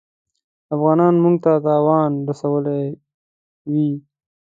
افغانانو 0.75 1.21
موږ 1.23 1.35
ته 1.43 1.51
تاوان 1.65 2.11
رسولی 2.29 2.79
وي. 3.71 3.89